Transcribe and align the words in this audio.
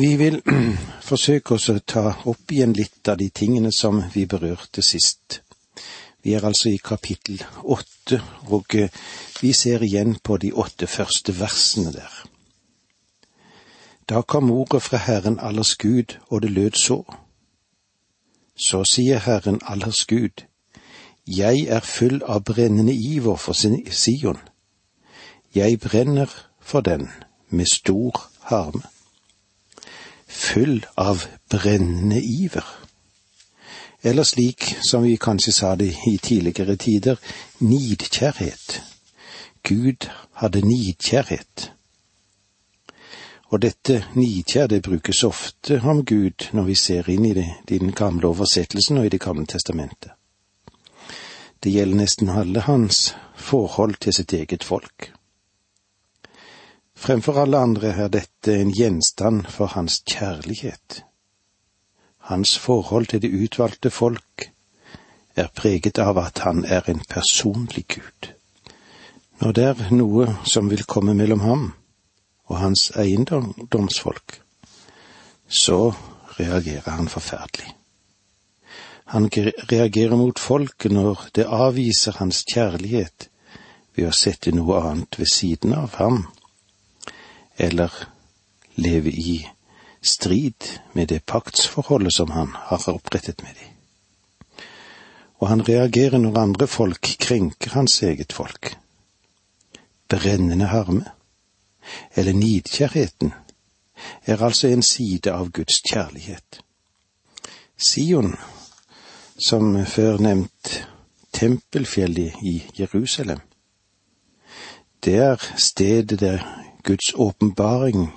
Vi 0.00 0.16
vil 0.16 0.42
forsøke 1.10 1.58
oss 1.58 1.66
å 1.68 1.74
ta 1.84 2.02
opp 2.30 2.52
igjen 2.54 2.72
litt 2.72 3.08
av 3.12 3.18
de 3.20 3.26
tingene 3.36 3.68
som 3.68 3.98
vi 4.14 4.22
berørte 4.24 4.80
sist. 4.80 5.42
Vi 6.24 6.32
er 6.32 6.44
altså 6.48 6.70
i 6.70 6.78
kapittel 6.80 7.42
åtte, 7.60 8.22
og 8.48 8.72
eh, 8.80 8.88
vi 9.42 9.50
ser 9.52 9.82
igjen 9.84 10.14
på 10.24 10.38
de 10.40 10.54
åtte 10.56 10.86
første 10.88 11.34
versene 11.36 11.92
der. 11.92 12.14
Da 14.08 14.22
kom 14.24 14.48
ordet 14.54 14.80
fra 14.86 15.02
Herren 15.04 15.36
allers 15.36 15.74
Gud, 15.76 16.16
og 16.30 16.46
det 16.46 16.50
lød 16.54 16.78
så. 16.80 16.96
Så 18.56 18.80
sier 18.88 19.20
Herren 19.26 19.60
allers 19.68 20.06
Gud, 20.06 20.46
Jeg 21.26 21.66
er 21.68 21.84
full 21.84 22.22
av 22.24 22.40
brennende 22.48 22.94
iver 22.94 23.36
for 23.36 23.52
Sion. 23.52 24.40
Jeg 25.54 25.78
brenner 25.80 26.32
for 26.60 26.80
den 26.80 27.10
med 27.50 27.68
stor 27.68 28.24
harme 28.48 28.88
full 30.30 30.86
av 30.96 31.24
brennende 31.50 32.22
iver. 32.22 32.64
Eller 34.02 34.24
slik 34.24 34.76
som 34.80 35.02
vi 35.02 35.16
kanskje 35.16 35.52
sa 35.52 35.74
det 35.76 35.92
i 36.06 36.18
tidligere 36.18 36.76
tider, 36.76 37.18
nidkjærhet. 37.58 38.82
Gud 39.62 40.08
hadde 40.32 40.62
nidkjærhet. 40.64 41.72
Og 43.50 43.62
dette 43.62 44.04
nidkjær 44.14 44.66
det 44.66 44.82
brukes 44.82 45.24
ofte 45.24 45.80
om 45.84 46.04
Gud 46.04 46.48
når 46.52 46.62
vi 46.62 46.74
ser 46.74 47.10
inn 47.10 47.26
i, 47.26 47.34
det, 47.34 47.48
i 47.68 47.78
den 47.78 47.92
gamle 47.92 48.30
oversettelsen 48.30 48.98
og 48.98 49.06
i 49.06 49.08
Det 49.08 49.20
gamle 49.20 49.46
testamentet. 49.46 50.10
Det 51.62 51.72
gjelder 51.72 51.96
nesten 51.96 52.30
alle 52.30 52.60
hans 52.60 53.14
forhold 53.36 53.98
til 54.00 54.12
sitt 54.12 54.32
eget 54.32 54.64
folk. 54.64 55.12
Fremfor 57.00 57.38
alle 57.40 57.56
andre 57.56 57.94
er 57.96 58.10
dette 58.12 58.52
en 58.60 58.74
gjenstand 58.76 59.46
for 59.48 59.72
hans 59.72 60.02
kjærlighet. 60.04 60.98
Hans 62.28 62.58
forhold 62.60 63.06
til 63.08 63.22
det 63.22 63.30
utvalgte 63.32 63.88
folk 63.90 64.50
er 65.32 65.48
preget 65.56 65.96
av 65.98 66.18
at 66.20 66.42
han 66.44 66.66
er 66.68 66.90
en 66.92 67.00
personlig 67.08 67.86
Gud. 67.94 68.28
Når 69.40 69.56
det 69.56 69.64
er 69.64 69.94
noe 69.96 70.26
som 70.44 70.68
vil 70.68 70.84
komme 70.84 71.14
mellom 71.16 71.40
ham 71.40 71.62
og 72.52 72.58
hans 72.60 72.90
eiendomsfolk, 72.92 74.34
så 75.48 75.94
reagerer 76.36 76.90
han 76.98 77.08
forferdelig. 77.08 77.70
Han 79.16 79.30
reagerer 79.72 80.20
mot 80.20 80.38
folket 80.38 80.92
når 80.92 81.24
det 81.34 81.48
avviser 81.48 82.20
hans 82.20 82.42
kjærlighet 82.44 83.30
ved 83.96 84.10
å 84.10 84.12
sette 84.12 84.52
noe 84.52 84.82
annet 84.90 85.18
ved 85.18 85.32
siden 85.32 85.72
av 85.78 85.96
ham 85.96 86.20
eller 87.60 87.92
leve 88.74 89.10
i 89.10 89.48
strid 90.02 90.64
med 90.92 91.08
det 91.08 91.26
paktsforholdet 91.26 92.14
som 92.14 92.30
han 92.30 92.54
har 92.54 92.88
opprettet 92.88 93.42
med 93.42 93.54
dem. 93.54 93.66
Og 95.40 95.48
han 95.48 95.64
reagerer 95.68 96.18
når 96.18 96.38
andre 96.38 96.66
folk 96.66 97.16
krenker 97.20 97.74
hans 97.76 98.02
eget 98.02 98.32
folk. 98.32 98.76
Brennende 100.08 100.66
harme, 100.66 101.04
eller 102.14 102.32
nidkjærheten, 102.32 103.32
er 104.24 104.42
altså 104.42 104.68
en 104.68 104.82
side 104.82 105.32
av 105.32 105.50
Guds 105.50 105.82
kjærlighet. 105.84 106.62
Sion, 107.76 108.36
som 109.36 109.84
før 109.86 110.18
nevnt 110.18 110.72
tempelfjellet 111.32 112.40
i 112.42 112.62
Jerusalem, 112.78 113.40
det 115.04 115.16
er 115.16 115.52
stedet 115.56 116.20
der 116.20 116.44
Guds 116.82 117.14
åpenbaring 117.14 118.10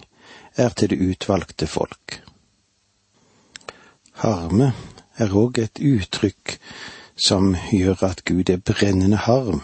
er 0.56 0.69
til 0.69 0.89
det 0.89 1.00
utvalgte 1.02 1.67
folk. 1.67 2.22
Harme 4.23 4.73
er 5.17 5.33
òg 5.33 5.59
et 5.61 5.80
uttrykk 5.81 6.58
som 7.16 7.56
gjør 7.72 8.03
at 8.09 8.25
Gud 8.25 8.50
er 8.50 8.61
brennende 8.61 9.17
harm 9.17 9.61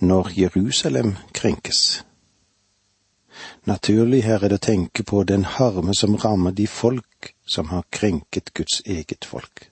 når 0.00 0.30
Jerusalem 0.36 1.16
krenkes. 1.32 2.04
Naturlig 3.64 4.24
her 4.24 4.44
er 4.44 4.48
det 4.48 4.60
å 4.60 4.66
tenke 4.66 5.04
på 5.04 5.22
den 5.28 5.44
harme 5.44 5.94
som 5.96 6.16
rammer 6.16 6.56
de 6.56 6.66
folk 6.66 7.34
som 7.46 7.68
har 7.72 7.84
krenket 7.92 8.54
Guds 8.54 8.80
eget 8.86 9.24
folk. 9.24 9.68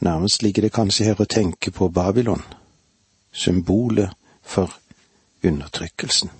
Nærmest 0.00 0.42
ligger 0.42 0.62
det 0.62 0.72
kanskje 0.72 1.08
her 1.08 1.20
å 1.20 1.26
tenke 1.26 1.72
på 1.74 1.88
Babylon, 1.88 2.42
symbolet 3.32 4.14
for 4.42 4.70
undertrykkelsen. 5.48 6.30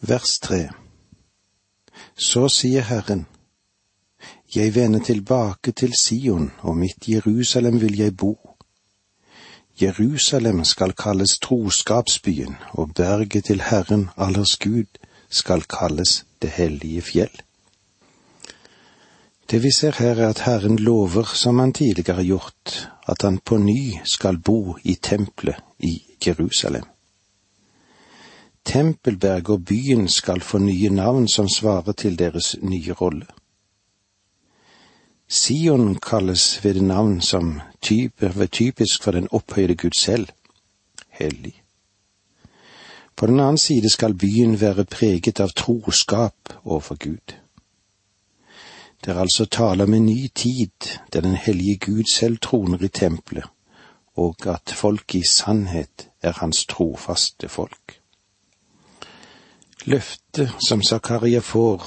Vers 0.00 0.38
tre 0.38 0.68
Så 2.16 2.48
sier 2.48 2.82
Herren, 2.82 3.26
Jeg 4.54 4.74
vender 4.74 5.00
tilbake 5.00 5.72
til 5.72 5.92
Sion, 5.98 6.52
og 6.60 6.76
mitt 6.76 7.08
Jerusalem 7.08 7.80
vil 7.80 7.96
jeg 7.98 8.16
bo. 8.16 8.38
Jerusalem 9.82 10.64
skal 10.64 10.92
kalles 10.92 11.38
troskapsbyen, 11.42 12.54
og 12.70 12.94
berget 12.94 13.44
til 13.44 13.62
Herren 13.62 14.08
allers 14.16 14.56
Gud 14.56 15.00
skal 15.30 15.62
kalles 15.62 16.24
det 16.42 16.50
hellige 16.50 17.02
fjell. 17.02 17.42
Det 19.50 19.62
vi 19.62 19.72
ser 19.72 19.98
her 19.98 20.14
er 20.14 20.28
at 20.28 20.40
Herren 20.40 20.78
lover, 20.78 21.34
som 21.34 21.58
han 21.58 21.72
tidligere 21.72 22.16
har 22.16 22.22
gjort, 22.22 22.90
at 23.08 23.22
han 23.22 23.38
på 23.38 23.56
ny 23.56 23.98
skal 24.04 24.38
bo 24.38 24.76
i 24.84 24.94
tempelet 24.94 25.56
i 25.78 26.02
Jerusalem. 26.26 26.93
Tempelberg 28.64 29.50
og 29.50 29.64
byen 29.64 30.08
skal 30.08 30.40
få 30.40 30.58
nye 30.58 30.90
navn 30.90 31.28
som 31.28 31.48
svarer 31.48 31.92
til 31.92 32.18
deres 32.18 32.56
nye 32.62 32.92
rolle. 32.92 33.26
Sion 35.28 35.94
kalles 35.94 36.64
ved 36.64 36.74
det 36.74 36.82
navn 36.82 37.20
som 37.20 37.60
type, 37.82 38.46
typisk 38.46 39.02
for 39.02 39.12
den 39.12 39.28
opphøyde 39.30 39.74
Gud 39.74 39.96
selv, 39.98 40.28
hellig. 41.08 41.62
På 43.16 43.26
den 43.26 43.40
annen 43.40 43.58
side 43.58 43.90
skal 43.90 44.14
byen 44.14 44.60
være 44.60 44.84
preget 44.84 45.40
av 45.40 45.52
troskap 45.56 46.54
overfor 46.64 46.94
Gud. 46.94 47.34
Det 49.04 49.12
er 49.12 49.20
altså 49.20 49.44
tale 49.44 49.84
om 49.84 49.94
en 49.94 50.06
ny 50.06 50.28
tid 50.34 50.88
der 51.12 51.20
den 51.20 51.34
hellige 51.34 51.76
Gud 51.76 52.04
selv 52.14 52.38
troner 52.38 52.82
i 52.82 52.88
tempelet, 52.88 53.44
og 54.16 54.46
at 54.46 54.72
folk 54.76 55.14
i 55.14 55.22
sannhet 55.28 56.08
er 56.22 56.32
hans 56.32 56.66
trofaste 56.66 57.48
folk. 57.48 58.03
Løftet 59.84 60.50
som 60.68 60.82
Zakaria 60.82 61.40
får, 61.40 61.82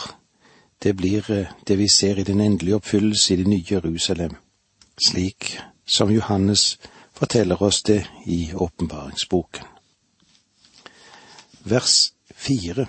det 0.84 0.94
blir 0.94 1.32
eh, 1.32 1.48
det 1.68 1.78
vi 1.78 1.88
ser 1.90 2.20
i 2.20 2.24
den 2.24 2.42
endelige 2.42 2.76
oppfyllelse 2.76 3.34
i 3.34 3.38
det 3.38 3.48
nye 3.48 3.66
Jerusalem, 3.72 4.36
slik 5.08 5.58
som 5.86 6.12
Johannes 6.14 6.78
forteller 7.14 7.64
oss 7.64 7.82
det 7.84 8.06
i 8.26 8.54
åpenbaringsboken. 8.54 9.66
Vers 11.64 12.14
fire 12.36 12.88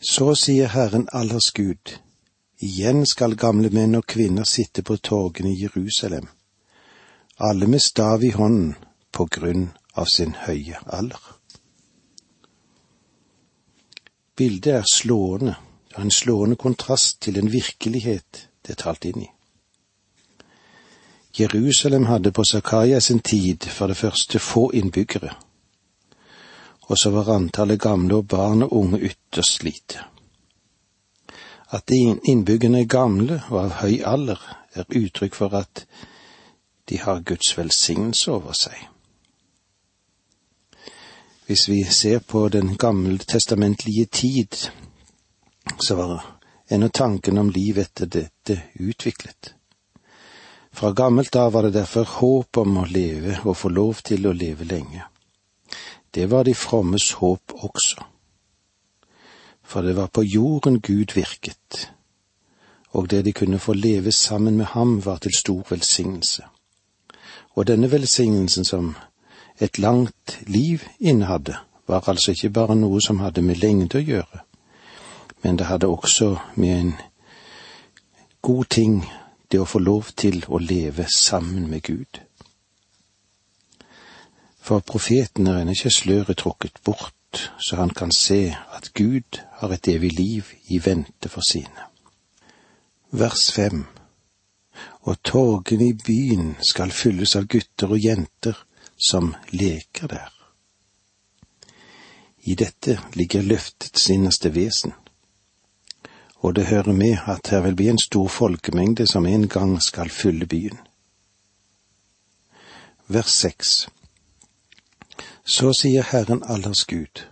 Så 0.00 0.34
sier 0.34 0.72
Herren 0.72 1.08
allers 1.12 1.50
Gud, 1.52 1.98
igjen 2.62 3.04
skal 3.06 3.36
gamle 3.36 3.68
menn 3.74 3.98
og 3.98 4.06
kvinner 4.06 4.48
sitte 4.48 4.82
på 4.82 4.96
torgene 4.96 5.52
i 5.52 5.66
Jerusalem, 5.66 6.28
alle 7.38 7.66
med 7.66 7.84
stav 7.84 8.24
i 8.24 8.30
hånden 8.30 8.76
på 9.12 9.26
grunn 9.26 9.68
av 9.94 10.06
sin 10.06 10.32
høye 10.46 10.80
alder. 10.86 11.27
Bildet 14.38 14.72
er 14.72 14.84
slående, 14.86 15.56
ja, 15.90 16.02
en 16.02 16.14
slående 16.14 16.56
kontrast 16.56 17.20
til 17.20 17.34
den 17.34 17.50
virkelighet 17.50 18.44
det 18.62 18.76
er 18.76 18.82
talt 18.84 19.06
inn 19.08 19.24
i. 19.24 19.30
Jerusalem 21.38 22.06
hadde 22.06 22.30
på 22.32 22.44
Zakaria 22.44 23.00
sin 23.00 23.18
tid 23.18 23.66
for 23.66 23.90
det 23.90 23.96
første 23.96 24.38
få 24.38 24.70
innbyggere, 24.74 25.32
og 26.88 26.98
så 27.02 27.10
var 27.10 27.32
antallet 27.34 27.80
gamle 27.80 28.20
og 28.22 28.28
barn 28.28 28.62
og 28.62 28.72
unge 28.72 29.00
ytterst 29.10 29.64
lite. 29.66 30.04
At 31.70 31.90
innbyggerne 31.90 32.80
er 32.80 32.92
gamle 32.92 33.42
og 33.50 33.58
av 33.64 33.74
høy 33.82 33.98
alder, 34.06 34.38
er 34.74 34.86
uttrykk 34.88 35.34
for 35.34 35.58
at 35.58 35.84
de 36.88 36.98
har 37.02 37.26
Guds 37.26 37.58
velsignelse 37.58 38.32
over 38.32 38.56
seg. 38.56 38.86
Hvis 41.48 41.68
vi 41.68 41.84
ser 41.84 42.18
på 42.18 42.48
den 42.48 42.76
gammeltestamentlige 42.76 44.04
tid, 44.04 44.56
så 45.80 45.94
var 45.94 46.26
ennå 46.68 46.88
tanken 46.88 47.38
om 47.38 47.48
liv 47.50 47.78
etter 47.78 48.06
dette 48.06 48.58
utviklet. 48.74 49.54
Fra 50.72 50.90
gammelt 50.92 51.36
av 51.36 51.52
var 51.52 51.62
det 51.62 51.72
derfor 51.78 52.04
håp 52.04 52.60
om 52.60 52.76
å 52.82 52.84
leve 52.84 53.38
og 53.46 53.56
få 53.56 53.72
lov 53.72 54.04
til 54.04 54.28
å 54.28 54.34
leve 54.36 54.68
lenge. 54.68 55.08
Det 56.10 56.28
var 56.28 56.44
de 56.44 56.54
frommes 56.54 57.12
håp 57.22 57.56
også. 57.56 58.04
For 59.64 59.88
det 59.88 59.96
var 59.96 60.12
på 60.12 60.28
jorden 60.28 60.82
Gud 60.84 61.16
virket, 61.16 61.88
og 62.92 63.08
det 63.08 63.24
de 63.24 63.32
kunne 63.32 63.58
få 63.58 63.72
leve 63.72 64.12
sammen 64.12 64.60
med 64.60 64.74
ham 64.76 64.98
var 65.00 65.24
til 65.24 65.32
stor 65.32 65.64
velsignelse. 65.70 66.44
Og 67.56 67.66
denne 67.72 67.88
velsignelsen 67.88 68.68
som 68.68 68.96
et 69.60 69.78
langt 69.78 70.38
liv 70.46 70.84
innehadde, 71.00 71.56
var 71.86 72.08
altså 72.08 72.30
ikke 72.30 72.50
bare 72.50 72.76
noe 72.76 73.00
som 73.00 73.20
hadde 73.24 73.42
med 73.42 73.62
lengde 73.62 73.98
å 73.98 74.04
gjøre, 74.04 74.42
men 75.42 75.58
det 75.58 75.66
hadde 75.66 75.88
også 75.88 76.34
med 76.56 76.74
en 76.78 76.94
god 78.42 78.64
ting 78.70 79.00
det 79.50 79.60
å 79.60 79.68
få 79.68 79.80
lov 79.80 80.12
til 80.16 80.42
å 80.48 80.60
leve 80.60 81.06
sammen 81.14 81.68
med 81.70 81.82
Gud. 81.82 82.20
For 84.60 84.84
profeten 84.84 85.48
er 85.48 85.62
ennå 85.62 85.72
ikke 85.72 85.94
sløret 85.94 86.42
trukket 86.42 86.82
bort, 86.84 87.14
så 87.60 87.76
han 87.80 87.90
kan 87.96 88.12
se 88.12 88.52
at 88.76 88.90
Gud 88.94 89.40
har 89.60 89.72
et 89.72 89.88
evig 89.88 90.12
liv 90.12 90.52
i 90.68 90.80
vente 90.84 91.28
for 91.32 91.44
sine. 91.44 91.88
Vers 93.10 93.48
fem 93.52 93.86
Og 95.08 95.16
torgene 95.24 95.88
i 95.88 95.94
byen 96.06 96.50
skal 96.62 96.92
fylles 96.92 97.32
av 97.36 97.46
gutter 97.48 97.94
og 97.94 97.98
jenter 98.04 98.58
som 98.98 99.34
leker 99.50 100.06
der. 100.06 100.32
I 102.42 102.54
dette 102.54 103.00
ligger 103.14 103.42
løftets 103.42 104.10
innerste 104.10 104.54
vesen 104.54 104.94
og 106.38 106.54
det 106.54 106.66
hører 106.66 106.92
med 106.92 107.16
at 107.26 107.48
her 107.50 107.60
vil 107.60 107.76
bli 107.76 107.88
en 107.88 107.98
stor 107.98 108.28
folkemengde 108.28 109.06
som 109.06 109.26
en 109.26 109.48
gang 109.48 109.82
skal 109.82 110.10
fylle 110.10 110.46
byen. 110.46 110.78
Vers 113.06 113.30
seks 113.30 113.88
Så 115.44 115.72
sier 115.72 116.02
Herren 116.02 116.42
allers 116.44 116.84
Gud, 116.84 117.24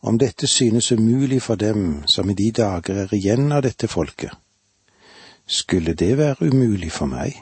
om 0.00 0.18
dette 0.18 0.46
synes 0.46 0.92
umulig 0.92 1.42
for 1.42 1.54
dem 1.54 2.06
som 2.08 2.30
i 2.30 2.34
de 2.34 2.50
dager 2.50 3.02
er 3.02 3.14
igjen 3.14 3.52
av 3.52 3.62
dette 3.62 3.88
folket, 3.88 4.30
skulle 5.46 5.94
det 5.94 6.16
være 6.18 6.48
umulig 6.48 6.92
for 6.92 7.06
meg, 7.06 7.36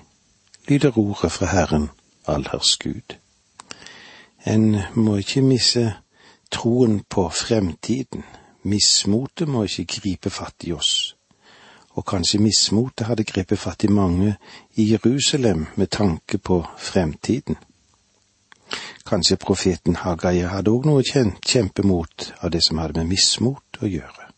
lyder 0.69 0.99
ordet 0.99 1.32
fra 1.32 1.46
Herren 1.46 1.88
allers 2.26 2.76
Gud. 2.78 3.17
En 4.44 4.81
må 4.94 5.17
ikke 5.20 5.43
misse 5.44 5.87
troen 6.50 7.00
på 7.08 7.28
fremtiden 7.28 8.25
Mismotet 8.62 9.49
må 9.49 9.64
ikke 9.64 9.87
gripe 9.88 10.31
fatt 10.31 10.67
i 10.69 10.75
oss, 10.76 11.14
og 11.96 12.05
kanskje 12.05 12.43
mismotet 12.44 13.06
hadde 13.08 13.25
grepet 13.25 13.58
fatt 13.58 13.87
i 13.87 13.88
mange 13.88 14.34
i 14.76 14.90
Jerusalem 14.90 15.67
med 15.81 15.88
tanke 15.88 16.38
på 16.38 16.61
fremtiden. 16.76 17.56
Kanskje 19.08 19.40
profeten 19.40 19.96
Hagaia 19.96 20.50
hadde 20.52 20.70
òg 20.70 20.84
noe 20.87 21.02
kjempe 21.02 21.87
mot 21.88 22.28
av 22.43 22.52
det 22.52 22.61
som 22.67 22.78
hadde 22.78 23.00
med 23.00 23.14
mismot 23.14 23.81
å 23.81 23.88
gjøre. 23.88 24.28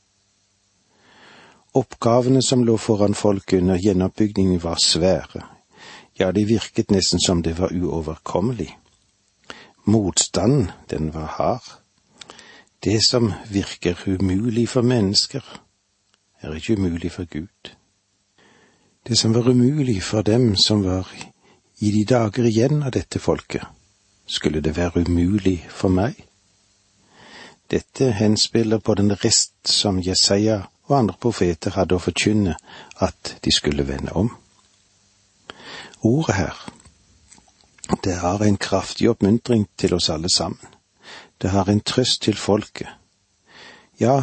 Oppgavene 1.75 2.45
som 2.47 2.63
lå 2.65 2.77
foran 2.79 3.19
folk 3.19 3.57
under 3.59 3.81
gjenoppbyggingen 3.81 4.63
var 4.63 4.79
svære, 4.79 5.43
ja, 6.19 6.33
det 6.33 6.49
virket 6.49 6.91
nesten 6.91 7.21
som 7.21 7.43
det 7.43 7.59
var 7.59 7.73
uoverkommelig. 7.73 8.79
Motstanden, 9.85 10.71
den 10.91 11.11
var 11.15 11.27
hard 11.27 11.83
det 12.85 12.99
som 13.07 13.33
virker 13.49 13.99
umulig 14.07 14.69
for 14.69 14.83
mennesker, 14.83 15.41
er 16.41 16.55
ikke 16.55 16.77
umulig 16.77 17.13
for 17.13 17.25
Gud. 17.25 17.71
Det 19.09 19.19
som 19.19 19.35
var 19.35 19.49
umulig 19.49 20.03
for 20.03 20.23
dem 20.23 20.57
som 20.57 20.85
var 20.85 21.09
i 21.79 21.91
de 21.91 22.05
dager 22.05 22.45
igjen 22.45 22.83
av 22.83 22.91
dette 22.91 23.19
folket, 23.19 23.63
skulle 24.27 24.61
det 24.61 24.77
være 24.77 25.05
umulig 25.07 25.67
for 25.71 25.89
meg? 25.89 26.19
Dette 27.71 28.11
henspiller 28.11 28.79
på 28.79 28.95
den 28.95 29.15
rest 29.25 29.55
som 29.69 30.03
Jesaja 30.03 30.63
og 30.85 30.99
andre 30.99 31.17
profeter 31.21 31.71
hadde 31.71 31.95
å 31.95 32.03
forkynne 32.03 32.57
at 32.99 33.37
de 33.45 33.53
skulle 33.55 33.87
vende 33.87 34.13
om. 34.13 34.31
Ordet 36.03 36.35
her, 36.35 36.73
det 38.05 38.15
har 38.15 38.43
en 38.43 38.57
kraftig 38.57 39.11
oppmuntring 39.11 39.69
til 39.79 39.95
oss 39.95 40.11
alle 40.11 40.31
sammen. 40.31 40.67
Det 41.39 41.51
har 41.51 41.69
en 41.69 41.81
trøst 41.81 42.23
til 42.23 42.37
folket. 42.37 42.89
Ja, 44.01 44.23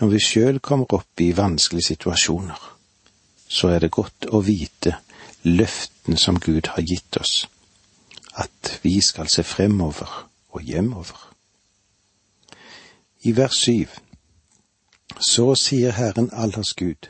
når 0.00 0.08
vi 0.08 0.18
sjøl 0.18 0.58
kommer 0.60 0.90
opp 0.98 1.20
i 1.20 1.30
vanskelige 1.36 1.94
situasjoner, 1.94 2.58
så 3.48 3.68
er 3.68 3.84
det 3.84 3.92
godt 3.94 4.26
å 4.34 4.40
vite 4.42 4.96
løften 5.44 6.18
som 6.18 6.40
Gud 6.40 6.72
har 6.74 6.82
gitt 6.82 7.16
oss, 7.20 7.46
at 8.34 8.78
vi 8.82 8.98
skal 9.00 9.30
se 9.30 9.44
fremover 9.46 10.10
og 10.50 10.62
hjemover. 10.62 11.20
I 13.22 13.36
vers 13.36 13.56
syv 13.56 13.88
Så 15.20 15.54
sier 15.54 15.92
Herren 15.94 16.30
allers 16.32 16.74
Gud, 16.74 17.06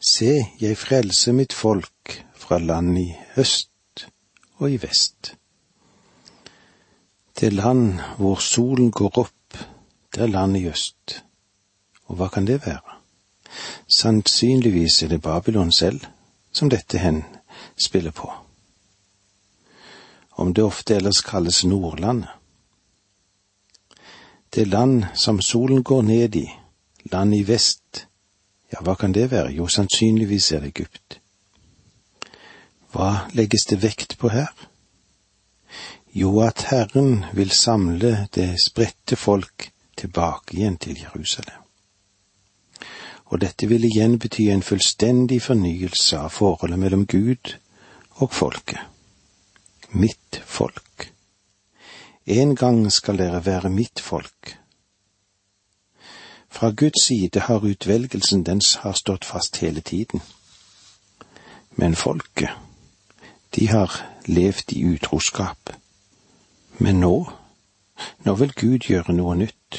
Se, 0.00 0.46
jeg 0.60 0.76
frelser 0.76 1.32
mitt 1.32 1.52
folk 1.52 2.24
fra 2.44 2.58
land 2.60 2.98
i 3.00 3.08
øst 3.40 4.06
og 4.60 4.70
i 4.70 4.76
vest 4.82 5.34
til 7.36 7.52
land 7.52 8.00
hvor 8.16 8.34
solen 8.34 8.90
går 8.90 9.18
opp, 9.18 9.58
det 10.14 10.22
er 10.22 10.26
land 10.26 10.56
i 10.56 10.68
øst. 10.68 11.24
Og 12.04 12.16
hva 12.16 12.28
kan 12.28 12.46
det 12.46 12.66
være? 12.66 13.00
Sannsynligvis 13.88 15.02
er 15.02 15.08
det 15.08 15.22
Babylon 15.22 15.72
selv 15.72 16.00
som 16.52 16.70
dette 16.70 16.98
hen 16.98 17.24
spiller 17.76 18.10
på. 18.10 18.32
Om 20.30 20.54
det 20.54 20.64
ofte 20.64 20.94
ellers 20.94 21.20
kalles 21.20 21.64
Nordlandet. 21.64 22.28
Det 24.54 24.66
land 24.66 25.04
som 25.14 25.40
solen 25.40 25.82
går 25.82 26.02
ned 26.02 26.36
i, 26.36 26.48
land 27.12 27.34
i 27.34 27.42
vest, 27.42 28.06
ja, 28.72 28.80
hva 28.80 28.94
kan 28.94 29.12
det 29.14 29.30
være? 29.30 29.50
Jo, 29.50 29.66
sannsynligvis 29.66 30.52
er 30.52 30.60
det 30.60 30.68
Egypt. 30.68 31.20
Hva 32.94 33.26
legges 33.34 33.64
det 33.66 33.80
vekt 33.82 34.18
på 34.18 34.28
her? 34.30 34.52
Jo, 36.14 36.38
at 36.46 36.68
Herren 36.70 37.24
vil 37.34 37.50
samle 37.50 38.28
det 38.34 38.52
spredte 38.62 39.16
folk 39.18 39.72
tilbake 39.98 40.54
igjen 40.54 40.76
til 40.78 41.00
Jerusalem. 41.00 41.64
Og 43.34 43.40
dette 43.42 43.66
vil 43.66 43.82
igjen 43.88 44.14
bety 44.22 44.46
en 44.52 44.62
fullstendig 44.62 45.40
fornyelse 45.42 46.20
av 46.20 46.30
forholdet 46.30 46.78
mellom 46.78 47.02
Gud 47.10 47.56
og 48.22 48.30
folket. 48.30 48.78
Mitt 49.90 50.38
folk. 50.46 51.08
En 52.26 52.54
gang 52.54 52.84
skal 52.92 53.18
dere 53.18 53.40
være 53.46 53.72
mitt 53.74 54.00
folk. 54.00 54.54
Fra 56.46 56.70
Guds 56.70 57.08
side 57.08 57.42
har 57.48 57.66
utvelgelsen 57.66 58.46
dens 58.46 58.76
har 58.86 58.94
stått 58.94 59.26
fast 59.26 59.58
hele 59.66 59.80
tiden. 59.80 60.22
Men 61.74 61.98
folket, 61.98 62.54
de 63.54 63.68
har 63.70 63.94
levd 64.26 64.72
i 64.72 64.84
utroskap 64.94 65.74
men 66.78 67.00
nå, 67.00 67.16
nå 68.26 68.34
vil 68.40 68.54
Gud 68.58 68.88
gjøre 68.90 69.14
noe 69.14 69.36
nytt. 69.38 69.78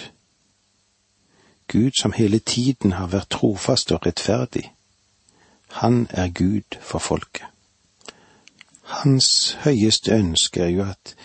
Gud 1.67 1.97
som 1.99 2.13
hele 2.15 2.39
tiden 2.39 2.95
har 2.95 3.11
vært 3.11 3.33
trofast 3.35 3.91
og 3.91 4.05
rettferdig. 4.05 4.69
Han 5.81 6.05
er 6.11 6.31
Gud 6.31 6.77
for 6.79 7.03
folket. 7.03 7.49
Hans 9.01 9.57
høyeste 9.65 10.13
ønske 10.13 10.61
er 10.61 10.71
jo 10.71 10.85
at 10.85 11.15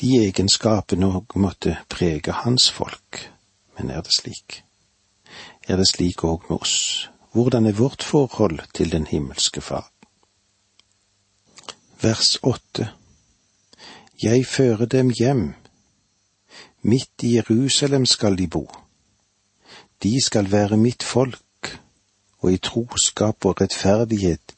de 0.00 0.14
egenskapene 0.22 1.10
òg 1.18 1.34
måtte 1.42 1.76
prege 1.90 2.32
hans 2.44 2.70
folk. 2.70 3.24
Men 3.76 3.90
er 3.90 4.06
det 4.06 4.14
slik? 4.14 4.62
Er 5.68 5.76
det 5.76 5.90
slik 5.90 6.24
òg 6.24 6.46
med 6.48 6.62
oss? 6.62 7.08
Hvordan 7.34 7.66
er 7.66 7.76
vårt 7.76 8.06
forhold 8.06 8.62
til 8.72 8.92
den 8.94 9.06
himmelske 9.06 9.60
Far? 9.60 9.90
Vers 12.00 12.38
åtte 12.42 12.92
jeg 14.22 14.46
fører 14.46 14.86
dem 14.86 15.10
hjem. 15.10 15.54
Midt 16.82 17.22
i 17.22 17.34
Jerusalem 17.36 18.06
skal 18.06 18.38
de 18.38 18.48
bo. 18.48 18.66
De 20.02 20.24
skal 20.24 20.50
være 20.50 20.76
mitt 20.76 21.02
folk, 21.02 21.78
og 22.38 22.52
i 22.52 22.56
troskap 22.56 23.46
og 23.46 23.60
rettferdighet 23.60 24.54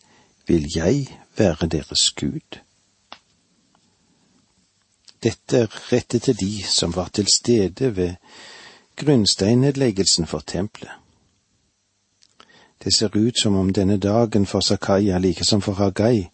vil 0.46 0.66
jeg 0.76 1.18
være 1.36 1.66
deres 1.66 2.10
Gud. 2.10 2.60
Dette 5.22 5.58
er 5.58 5.92
rettet 5.92 6.22
til 6.22 6.40
de 6.40 6.62
som 6.62 6.96
var 6.96 7.08
til 7.08 7.26
stede 7.28 7.96
ved 7.96 8.14
grunnsteinnedleggelsen 8.96 10.26
for 10.26 10.38
tempelet. 10.38 10.92
Det 12.84 12.94
ser 12.96 13.16
ut 13.16 13.40
som 13.40 13.56
om 13.56 13.72
denne 13.72 13.98
dagen 13.98 14.46
for 14.46 14.60
Zakaria, 14.60 15.18
like 15.18 15.44
som 15.44 15.60
for 15.60 15.72
Hagai, 15.72 16.28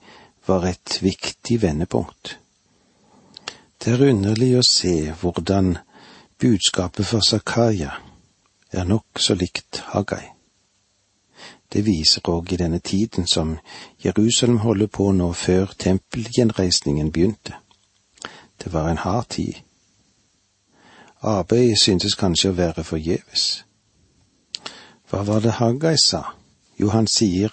var 0.46 0.66
et 0.66 0.98
viktig 1.02 1.62
vendepunkt. 1.62 2.38
Det 3.84 3.92
er 3.92 4.08
underlig 4.10 4.56
å 4.58 4.64
se 4.66 5.12
hvordan 5.20 5.76
budskapet 6.40 7.06
for 7.06 7.20
Zakaria 7.20 7.92
er 8.72 8.84
nokså 8.84 9.34
likt 9.34 9.82
Hagai. 9.92 10.24
Det 11.72 11.82
viser 11.84 12.24
òg 12.30 12.52
i 12.52 12.58
denne 12.60 12.78
tiden 12.78 13.26
som 13.26 13.56
Jerusalem 14.04 14.58
holder 14.62 14.86
på 14.86 15.10
nå 15.12 15.32
før 15.32 15.74
tempelgjenreisningen 15.78 17.12
begynte. 17.12 17.58
Det 18.62 18.72
var 18.72 18.90
en 18.90 19.02
hard 19.02 19.28
tid. 19.28 19.54
Arbeidet 21.22 21.80
syntes 21.82 22.14
kanskje 22.14 22.52
å 22.52 22.56
være 22.56 22.84
forgjeves. 22.84 23.64
Hva 25.10 25.22
var 25.26 25.42
det 25.42 25.58
Hagai 25.58 25.96
sa? 25.98 26.22
Jo, 26.78 26.90
han 26.92 27.06
sier 27.06 27.52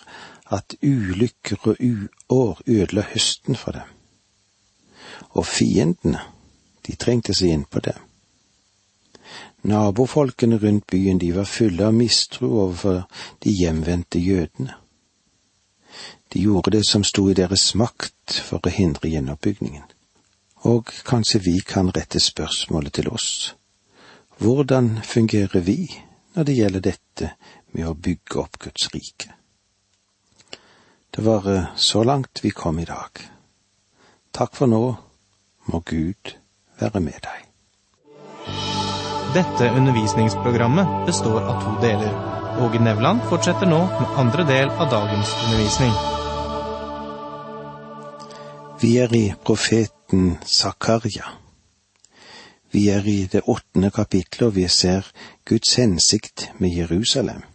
at 0.53 0.77
ulykker 0.83 1.67
og 1.74 1.81
uår 1.81 2.63
ødela 2.67 3.10
høsten 3.13 3.57
for 3.60 3.79
dem 3.79 3.93
og 5.33 5.45
fiendene, 5.45 6.22
de 6.88 6.95
trengte 7.00 7.33
seg 7.33 7.53
innpå 7.55 7.81
det. 7.83 7.95
Nabofolkene 9.63 10.60
rundt 10.60 10.88
byen, 10.91 11.19
de 11.19 11.31
var 11.36 11.48
fulle 11.48 11.88
av 11.88 11.95
mistro 11.95 12.50
overfor 12.65 13.03
de 13.43 13.53
hjemvendte 13.55 14.19
jødene. 14.19 14.75
De 16.33 16.41
gjorde 16.41 16.74
det 16.75 16.83
som 16.89 17.03
sto 17.05 17.27
i 17.29 17.38
deres 17.38 17.72
makt 17.79 18.39
for 18.43 18.60
å 18.63 18.74
hindre 18.74 19.12
gjenoppbyggingen. 19.13 19.86
Og 20.69 20.89
kanskje 21.05 21.43
vi 21.45 21.60
kan 21.67 21.91
rette 21.93 22.19
spørsmålet 22.19 22.98
til 23.00 23.12
oss. 23.13 23.53
Hvordan 24.41 24.98
fungerer 25.05 25.62
vi 25.62 25.88
når 26.33 26.43
det 26.50 26.57
gjelder 26.57 26.86
dette 26.89 27.31
med 27.72 27.88
å 27.88 27.95
bygge 27.95 28.39
opp 28.41 28.60
Guds 28.65 28.89
rike? 28.95 29.42
Det 31.15 31.22
var 31.22 31.55
eh, 31.55 31.63
så 31.75 32.03
langt 32.03 32.39
vi 32.43 32.50
kom 32.50 32.79
i 32.79 32.86
dag. 32.86 33.22
Takk 34.34 34.55
for 34.58 34.65
nå, 34.65 34.96
må 35.70 35.79
Gud 35.86 36.32
være 36.79 37.00
med 37.05 37.20
deg. 37.22 37.43
Dette 39.34 39.67
undervisningsprogrammet 39.77 41.05
består 41.05 41.41
av 41.41 41.62
to 41.62 41.74
deler. 41.82 42.15
Åge 42.65 42.82
Nevland 42.82 43.22
fortsetter 43.29 43.70
nå 43.70 43.79
med 43.91 44.17
andre 44.24 44.46
del 44.50 44.74
av 44.74 44.89
dagens 44.89 45.36
undervisning. 45.43 45.93
Vi 48.82 48.91
er 49.01 49.13
i 49.13 49.24
profeten 49.46 50.38
Zakaria. 50.46 51.29
Vi 52.74 52.88
er 52.89 53.05
i 53.05 53.20
det 53.29 53.46
åttende 53.46 53.93
kapitlet, 53.93 54.48
og 54.50 54.55
vi 54.58 54.65
ser 54.67 55.05
Guds 55.46 55.75
hensikt 55.77 56.50
med 56.58 56.74
Jerusalem. 56.74 57.46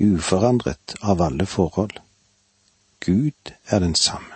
Uforandret 0.00 0.96
av 1.02 1.22
alle 1.22 1.46
forhold. 1.46 2.03
Gud 3.06 3.52
er 3.66 3.78
den 3.78 3.94
samme. 3.94 4.34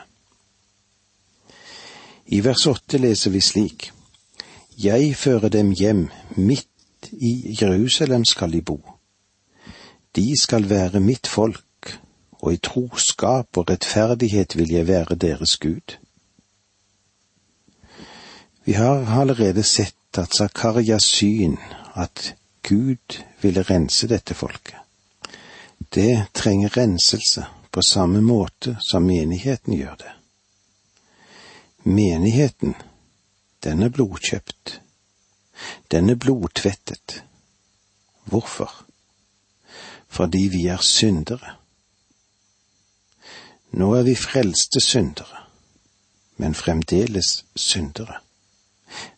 I 2.27 2.45
vers 2.45 2.67
åtte 2.67 2.99
leser 2.99 3.31
vi 3.31 3.41
slik. 3.41 3.93
Jeg 4.79 5.17
fører 5.17 5.49
dem 5.49 5.71
hjem, 5.73 6.09
midt 6.37 7.09
i 7.13 7.57
Jerusalem 7.61 8.25
skal 8.25 8.53
de 8.53 8.63
bo. 8.63 8.81
De 10.17 10.35
skal 10.41 10.69
være 10.71 11.01
mitt 11.01 11.27
folk 11.27 11.65
og 12.41 12.53
i 12.53 12.61
troskap 12.63 13.57
og 13.57 13.71
rettferdighet 13.71 14.57
vil 14.57 14.71
jeg 14.73 14.87
være 14.87 15.15
deres 15.15 15.57
Gud. 15.57 15.97
Vi 18.65 18.73
har 18.73 19.21
allerede 19.21 19.63
sett 19.63 20.19
at 20.19 20.35
Zakarias 20.37 21.05
syn, 21.05 21.57
at 21.95 22.35
Gud 22.69 23.23
ville 23.41 23.63
rense 23.63 24.09
dette 24.09 24.35
folket. 24.35 24.77
Det 25.95 26.27
trenger 26.35 26.77
renselse 26.77 27.47
på 27.79 27.83
samme 27.83 28.21
måte 28.21 28.77
som 28.81 29.05
menigheten 29.07 29.75
gjør 29.75 29.97
det. 29.99 30.13
Menigheten, 31.87 32.73
den 33.63 33.83
er 33.87 33.93
blodkjøpt. 33.95 34.81
Den 35.95 36.11
er 36.11 36.19
blodtvettet. 36.19 37.23
Hvorfor? 38.25 38.73
Fordi 40.09 40.49
vi 40.51 40.65
er 40.67 40.83
syndere. 40.83 41.55
Nå 43.71 43.93
er 43.95 44.03
vi 44.11 44.17
frelste 44.19 44.83
syndere, 44.83 45.45
men 46.37 46.59
fremdeles 46.59 47.45
syndere. 47.55 48.19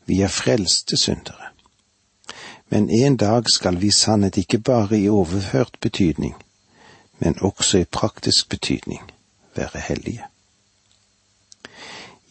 Vi 0.05 0.21
er 0.21 0.29
frelste 0.29 1.01
syndere. 1.01 1.55
Men 2.69 2.91
en 2.91 3.17
dag 3.17 3.49
skal 3.49 3.81
vi 3.81 3.91
sannhet 3.91 4.37
ikke 4.37 4.59
bare 4.59 5.01
i 5.01 5.09
overført 5.09 5.81
betydning, 5.81 6.37
men 7.21 7.39
også 7.41 7.79
i 7.79 7.89
praktisk 7.89 8.49
betydning 8.49 9.03
være 9.57 9.81
hellige. 9.89 10.25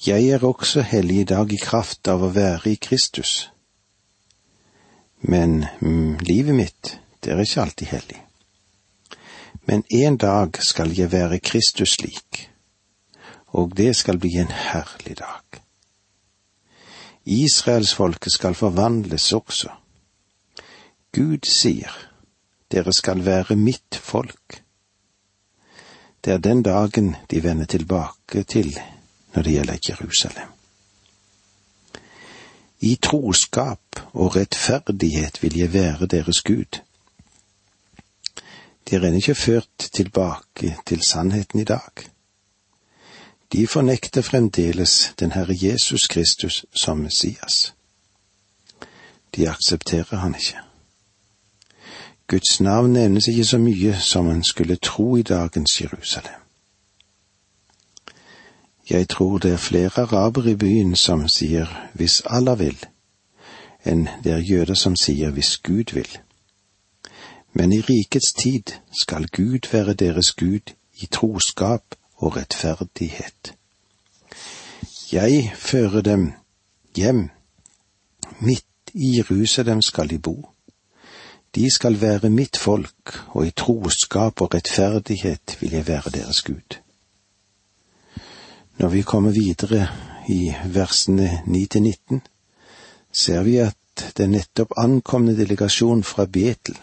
Jeg 0.08 0.30
er 0.30 0.46
også 0.46 0.82
hellig 0.82 1.20
i 1.20 1.28
dag 1.34 1.52
i 1.54 1.60
kraft 1.62 2.08
av 2.08 2.24
å 2.24 2.34
være 2.34 2.74
i 2.74 2.80
Kristus. 2.82 3.50
Men 5.22 5.66
mm, 5.82 6.18
livet 6.24 6.56
mitt, 6.56 6.98
det 7.24 7.34
er 7.34 7.44
ikke 7.44 7.62
alltid 7.68 7.92
hellig 7.92 8.24
men 9.70 9.84
en 9.90 10.18
dag 10.18 10.58
skal 10.66 10.96
jeg 10.98 11.12
være 11.12 11.38
Kristus 11.40 12.00
lik, 12.02 12.50
og 13.54 13.76
det 13.78 13.92
skal 13.96 14.18
bli 14.18 14.32
en 14.42 14.50
herlig 14.50 15.20
dag. 15.20 15.60
Israelsfolket 17.26 18.34
skal 18.34 18.58
forvandles 18.58 19.28
også. 19.34 19.70
Gud 21.14 21.46
sier, 21.46 21.94
dere 22.72 22.94
skal 22.94 23.22
være 23.26 23.56
mitt 23.56 24.00
folk. 24.02 24.64
Det 26.26 26.34
er 26.34 26.38
den 26.38 26.64
dagen 26.64 27.16
de 27.32 27.44
vender 27.44 27.66
tilbake 27.66 28.44
til 28.44 28.80
når 29.34 29.42
det 29.42 29.52
gjelder 29.52 29.78
Jerusalem. 29.90 30.48
I 32.80 32.96
troskap 32.96 33.82
og 34.14 34.36
rettferdighet 34.36 35.44
vil 35.44 35.58
jeg 35.58 35.74
være 35.74 36.06
deres 36.06 36.42
Gud 36.42 36.80
de 38.90 38.96
er 38.96 39.06
ennå 39.06 39.18
ikke 39.22 39.36
ført 39.36 39.90
tilbake 39.94 40.78
til 40.86 41.02
sannheten 41.04 41.60
i 41.60 41.64
dag. 41.64 41.92
De 43.54 43.68
fornekter 43.68 44.22
fremdeles 44.22 45.14
den 45.20 45.32
Herre 45.32 45.58
Jesus 45.62 46.08
Kristus 46.08 46.66
som 46.74 46.98
Messias. 46.98 47.74
De 49.36 49.50
aksepterer 49.50 50.18
han 50.18 50.36
ikke. 50.36 50.69
Guds 52.30 52.60
navn 52.62 52.94
nevnes 52.94 53.28
ikke 53.28 53.46
så 53.46 53.58
mye 53.58 53.96
som 54.00 54.30
en 54.30 54.44
skulle 54.44 54.76
tro 54.76 55.16
i 55.18 55.22
dagens 55.22 55.82
Jerusalem. 55.82 56.42
Jeg 58.90 59.10
tror 59.10 59.38
det 59.38 59.54
er 59.54 59.58
flere 59.58 60.02
arabere 60.02 60.52
i 60.52 60.56
byen 60.56 60.96
som 60.96 61.28
sier 61.28 61.70
hvis 61.94 62.22
Allah 62.26 62.60
vil, 62.60 62.78
enn 63.86 64.08
det 64.24 64.34
er 64.34 64.48
jøder 64.52 64.78
som 64.78 64.96
sier 64.96 65.34
hvis 65.34 65.58
Gud 65.58 65.94
vil 65.94 66.20
men 67.54 67.74
i 67.74 67.82
rikets 67.82 68.34
tid 68.34 68.64
skal 69.02 69.28
Gud 69.28 69.72
være 69.72 69.94
deres 69.94 70.32
Gud 70.34 70.74
i 70.94 71.06
troskap 71.06 71.96
og 72.16 72.38
rettferdighet. 72.38 73.54
Jeg 75.12 75.52
fører 75.56 76.02
dem 76.02 76.34
hjem, 76.96 77.30
midt 78.40 78.66
i 78.94 79.18
Jerusalem 79.18 79.82
skal 79.82 80.10
de 80.10 80.20
bo. 80.20 80.50
De 81.56 81.72
skal 81.72 82.02
være 82.02 82.30
mitt 82.30 82.58
folk, 82.58 83.16
og 83.28 83.48
i 83.48 83.52
troskap 83.52 84.42
og 84.42 84.54
rettferdighet 84.54 85.58
vil 85.62 85.72
jeg 85.72 85.88
være 85.88 86.12
deres 86.14 86.42
Gud. 86.42 86.78
Når 88.78 88.90
vi 88.90 89.02
kommer 89.02 89.32
videre 89.32 89.88
i 90.30 90.54
versene 90.66 91.42
9 91.46 91.66
til 91.66 91.82
19, 91.82 92.22
ser 93.12 93.44
vi 93.44 93.58
at 93.58 93.76
den 94.18 94.32
nettopp 94.32 94.78
ankomne 94.78 95.36
delegasjon 95.38 96.04
fra 96.04 96.26
Betel 96.26 96.78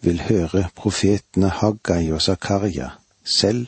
vil 0.00 0.20
høre 0.28 0.68
profetene 0.76 1.48
Haggai 1.48 2.12
og 2.12 2.22
Zakaria 2.22 2.90
selv, 3.24 3.66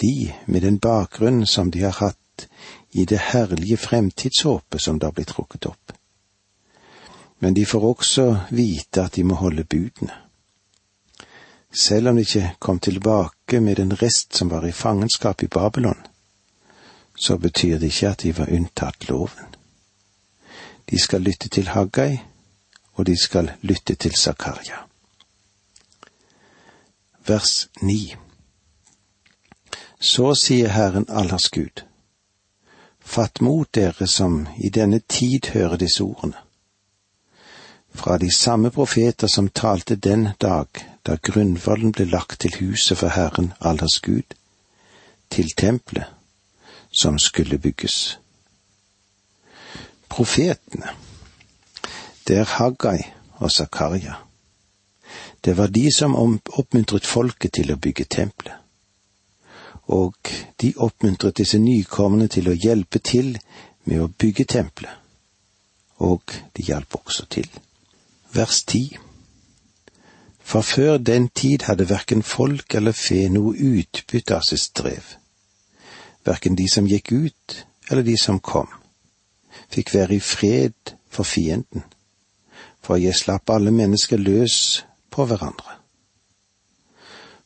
de 0.00 0.32
med 0.46 0.60
den 0.60 0.78
bakgrunnen 0.78 1.46
som 1.46 1.70
de 1.70 1.80
har 1.80 1.96
hatt 1.98 2.46
i 2.92 3.04
det 3.04 3.18
herlige 3.32 3.76
fremtidshåpet 3.76 4.80
som 4.80 4.98
da 4.98 5.10
blir 5.10 5.26
trukket 5.26 5.66
opp. 5.66 5.92
Men 7.44 7.54
de 7.54 7.66
får 7.66 7.84
også 7.84 8.22
vite 8.50 9.02
at 9.02 9.14
de 9.14 9.22
må 9.24 9.34
holde 9.36 9.66
budene. 9.68 10.14
Selv 11.80 12.08
om 12.08 12.16
de 12.16 12.22
ikke 12.24 12.54
kom 12.58 12.78
tilbake 12.80 13.58
med 13.60 13.76
den 13.76 13.92
rest 14.02 14.36
som 14.36 14.48
var 14.50 14.64
i 14.64 14.72
fangenskap 14.72 15.42
i 15.42 15.46
Babylon, 15.46 16.06
så 17.16 17.36
betyr 17.36 17.78
det 17.78 17.90
ikke 17.92 18.08
at 18.08 18.22
de 18.22 18.32
var 18.38 18.48
unntatt 18.48 19.08
loven. 19.08 19.50
De 20.90 20.98
skal 20.98 21.20
lytte 21.20 21.48
til 21.48 21.68
Haggai, 21.68 22.16
og 22.92 23.06
de 23.06 23.16
skal 23.16 23.52
lytte 23.60 23.94
til 23.94 24.16
Zakaria. 24.16 24.80
Vers 27.26 27.68
9 27.82 28.14
Så 30.00 30.34
sier 30.34 30.68
Herren 30.68 31.04
Allers 31.08 31.50
Gud, 31.50 31.84
fatt 33.00 33.40
mot 33.40 33.68
dere 33.74 34.06
som 34.06 34.46
i 34.56 34.68
denne 34.68 35.00
tid 35.08 35.52
hører 35.52 35.76
disse 35.76 36.02
ordene. 36.02 36.43
Fra 37.94 38.18
de 38.18 38.30
samme 38.30 38.70
profeter 38.70 39.26
som 39.26 39.48
talte 39.48 39.96
den 39.96 40.28
dag 40.40 40.66
da 41.06 41.16
grunnvollen 41.16 41.92
ble 41.92 42.08
lagt 42.10 42.40
til 42.40 42.58
huset 42.60 42.98
for 42.98 43.14
Herren 43.14 43.52
Allers 43.60 44.00
Gud, 44.00 44.34
til 45.30 45.50
tempelet 45.56 46.10
som 46.92 47.18
skulle 47.18 47.58
bygges. 47.58 48.18
Profetene 50.08 50.94
det 52.28 52.36
er 52.38 52.44
Haggai 52.44 52.98
og 53.36 53.50
Zakaria. 53.50 54.14
Det 55.44 55.56
var 55.56 55.66
de 55.66 55.92
som 55.92 56.14
oppmuntret 56.16 57.06
folket 57.06 57.52
til 57.52 57.72
å 57.72 57.76
bygge 57.76 58.04
tempelet. 58.04 58.56
Og 59.92 60.16
de 60.60 60.72
oppmuntret 60.80 61.36
disse 61.36 61.58
nykommerne 61.60 62.30
til 62.32 62.48
å 62.48 62.56
hjelpe 62.56 62.98
til 63.04 63.34
med 63.84 64.00
å 64.00 64.08
bygge 64.08 64.46
tempelet. 64.48 64.96
Og 66.00 66.32
de 66.56 66.64
hjalp 66.64 66.96
også 67.02 67.26
til. 67.28 67.50
Vers 68.34 68.64
ti. 68.64 68.96
For 70.40 70.60
før 70.60 70.98
den 70.98 71.28
tid 71.28 71.62
hadde 71.62 71.88
verken 71.88 72.22
folk 72.22 72.74
eller 72.74 72.92
fe 72.92 73.28
noe 73.30 73.54
utbytte 73.54 74.34
av 74.34 74.42
sitt 74.42 74.60
strev. 74.60 75.04
Verken 76.26 76.56
de 76.58 76.66
som 76.68 76.88
gikk 76.90 77.12
ut 77.12 77.54
eller 77.90 78.02
de 78.02 78.16
som 78.18 78.40
kom, 78.40 78.68
fikk 79.70 79.92
være 79.94 80.16
i 80.16 80.20
fred 80.20 80.94
for 81.08 81.22
fienden, 81.28 81.84
for 82.82 82.98
jeg 82.98 83.14
slapp 83.14 83.52
alle 83.54 83.70
mennesker 83.70 84.18
løs 84.18 84.56
på 85.14 85.28
hverandre. 85.30 85.78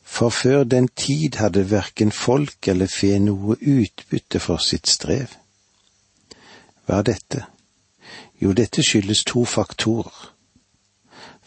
For 0.08 0.32
før 0.32 0.64
den 0.64 0.88
tid 0.88 1.36
hadde 1.36 1.66
verken 1.70 2.12
folk 2.12 2.68
eller 2.68 2.88
fe 2.88 3.18
noe 3.20 3.58
utbytte 3.60 4.40
for 4.40 4.62
sitt 4.62 4.88
strev. 4.88 5.36
Hva 6.86 7.02
er 7.02 7.08
dette? 7.12 7.44
Jo, 8.40 8.54
dette 8.56 8.82
skyldes 8.82 9.26
to 9.28 9.44
faktorer. 9.44 10.37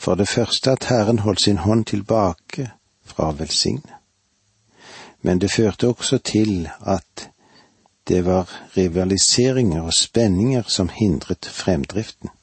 For 0.02 0.16
det 0.16 0.30
første 0.30 0.72
at 0.72 0.88
Herren 0.90 1.20
holdt 1.20 1.42
sin 1.42 1.58
hånd 1.62 1.86
tilbake 1.86 2.72
fra 3.06 3.30
å 3.30 3.36
velsigne. 3.38 4.00
Men 5.22 5.42
det 5.42 5.52
førte 5.54 5.92
også 5.94 6.18
til 6.26 6.70
at 6.82 7.28
det 8.10 8.24
var 8.26 8.50
rivaliseringer 8.78 9.82
og 9.82 9.94
spenninger 9.94 10.64
som 10.68 10.90
hindret 10.90 11.46
fremdriften. 11.46 12.34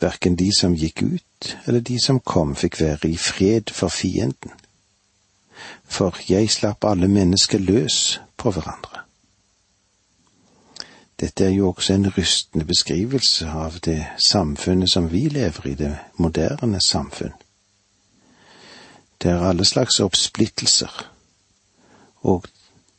Verken 0.00 0.36
de 0.36 0.50
som 0.56 0.76
gikk 0.76 1.02
ut 1.02 1.56
eller 1.66 1.80
de 1.80 1.96
som 2.00 2.20
kom 2.20 2.52
fikk 2.56 2.80
være 2.80 3.08
i 3.08 3.16
fred 3.16 3.72
for 3.72 3.88
fienden. 3.88 4.52
For 5.84 6.16
jeg 6.28 6.52
slapp 6.52 6.84
alle 6.84 7.08
mennesker 7.08 7.58
løs 7.58 8.20
på 8.36 8.52
hverandre. 8.52 8.99
Dette 11.20 11.44
er 11.44 11.50
jo 11.50 11.68
også 11.68 11.94
en 11.94 12.08
rystende 12.16 12.64
beskrivelse 12.64 13.48
av 13.48 13.80
det 13.84 14.06
samfunnet 14.16 14.90
som 14.90 15.10
vi 15.12 15.26
lever 15.28 15.66
i, 15.66 15.74
det 15.74 15.92
moderne 16.16 16.80
samfunn. 16.80 17.34
Det 19.20 19.30
er 19.30 19.42
alle 19.44 19.64
slags 19.64 20.00
oppsplittelser, 20.00 21.10
og 22.24 22.46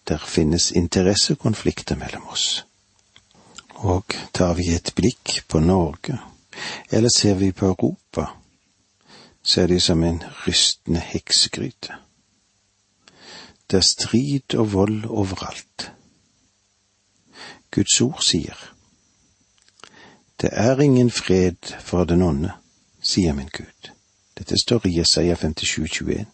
der 0.08 0.18
finnes 0.18 0.72
interessekonflikter 0.72 1.96
mellom 1.96 2.28
oss. 2.30 2.66
Og 3.74 4.14
tar 4.34 4.54
vi 4.54 4.68
et 4.76 4.94
blikk 4.96 5.42
på 5.50 5.60
Norge, 5.60 6.20
eller 6.92 7.10
ser 7.10 7.34
vi 7.34 7.52
på 7.52 7.66
Europa, 7.66 8.28
så 9.44 9.62
er 9.62 9.68
det 9.68 9.82
som 9.82 10.04
en 10.04 10.22
rystende 10.48 11.00
heksegryte. 11.00 11.98
Det 13.72 13.78
er 13.78 13.88
strid 13.88 14.56
og 14.56 14.74
vold 14.74 15.06
overalt. 15.06 15.92
Guds 17.72 18.02
ord 18.02 18.22
sier, 18.22 18.58
Det 20.42 20.50
er 20.52 20.80
ingen 20.80 21.12
fred 21.12 21.56
for 21.80 22.04
den 22.04 22.22
onde, 22.22 22.52
sier 23.02 23.34
min 23.34 23.50
Gud. 23.58 23.92
Dette 24.38 24.58
står 24.58 24.88
i 24.88 24.98
Jesaja 24.98 25.36
57,21. 25.36 26.26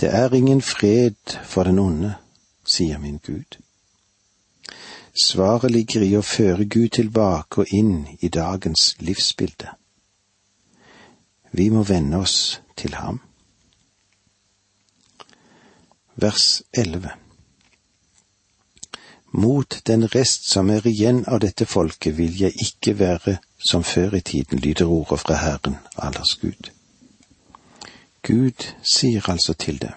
Det 0.00 0.14
er 0.14 0.34
ingen 0.34 0.62
fred 0.62 1.36
for 1.44 1.64
den 1.64 1.78
onde, 1.78 2.14
sier 2.64 2.98
min 2.98 3.20
Gud. 3.26 3.60
Svaret 5.24 5.70
ligger 5.70 6.02
i 6.02 6.16
å 6.16 6.22
føre 6.22 6.64
Gud 6.64 6.88
tilbake 6.88 7.60
og 7.60 7.72
inn 7.74 8.06
i 8.20 8.28
dagens 8.28 8.96
livsbilde. 8.98 9.70
Vi 11.52 11.68
må 11.70 11.82
vende 11.82 12.16
oss 12.16 12.62
til 12.76 12.94
ham. 12.94 13.20
Vers 16.16 16.62
11 16.72 17.29
Mot 19.32 19.82
den 19.86 20.06
rest 20.06 20.50
som 20.50 20.70
er 20.70 20.86
igjen 20.86 21.22
av 21.26 21.40
dette 21.44 21.66
folket 21.66 22.16
vil 22.18 22.34
jeg 22.40 22.56
ikke 22.58 22.96
være 22.98 23.36
som 23.62 23.84
før 23.84 24.16
i 24.18 24.20
tiden, 24.20 24.58
lyder 24.58 24.90
ordet 24.90 25.20
fra 25.20 25.36
Herren, 25.38 25.76
allers 25.96 26.34
Gud. 26.40 26.70
Gud 28.26 28.66
sier 28.82 29.30
altså 29.30 29.54
til 29.54 29.80
dem, 29.82 29.94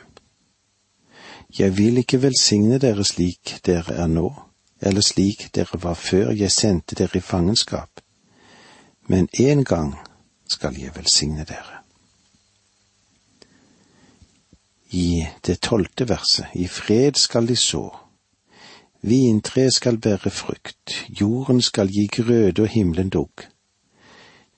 Jeg 1.59 1.77
vil 1.77 1.97
ikke 1.97 2.21
velsigne 2.21 2.79
dere 2.79 3.03
slik 3.05 3.59
dere 3.65 3.93
er 3.93 4.07
nå, 4.07 4.33
eller 4.81 5.01
slik 5.01 5.49
dere 5.55 5.77
var 5.83 5.93
før 5.93 6.31
jeg 6.31 6.51
sendte 6.51 6.95
dere 6.95 7.17
i 7.17 7.19
fangenskap, 7.19 8.01
men 9.07 9.29
en 9.33 9.63
gang 9.63 9.93
skal 10.49 10.79
jeg 10.79 10.95
velsigne 10.95 11.45
dere. 11.45 11.81
I 14.91 15.25
det 15.45 15.59
tolvte 15.61 16.09
verset, 16.09 16.45
i 16.53 16.67
fred 16.67 17.17
skal 17.17 17.47
de 17.47 17.55
så, 17.55 17.89
vintreet 19.03 19.73
skal 19.73 19.97
bære 19.97 20.31
frukt, 20.31 21.05
jorden 21.21 21.61
skal 21.61 21.91
gi 21.91 22.07
grøde 22.07 22.61
og 22.61 22.67
himmelen 22.67 23.09
dugg. 23.09 23.43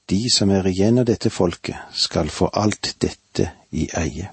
De 0.09 0.29
som 0.29 0.51
er 0.53 0.67
igjen 0.69 1.01
av 1.01 1.07
dette 1.09 1.31
folket, 1.33 1.77
skal 1.91 2.29
få 2.29 2.51
alt 2.53 2.93
dette 3.01 3.49
i 3.73 3.87
eie. 3.97 4.29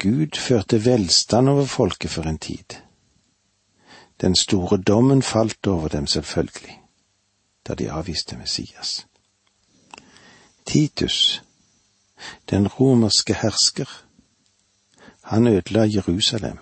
Gud 0.00 0.38
førte 0.40 0.80
velstand 0.84 1.48
over 1.48 1.66
folket 1.68 2.10
for 2.10 2.24
en 2.24 2.38
tid. 2.38 2.80
Den 4.20 4.34
store 4.36 4.80
dommen 4.80 5.22
falt 5.22 5.66
over 5.66 5.88
dem 5.88 6.06
selvfølgelig, 6.06 6.80
da 7.68 7.74
de 7.74 7.90
avviste 7.92 8.36
Messias. 8.36 9.06
Titus, 10.64 11.42
den 12.50 12.68
romerske 12.68 13.34
hersker, 13.34 13.88
han 15.22 15.46
ødela 15.46 15.84
Jerusalem 15.84 16.58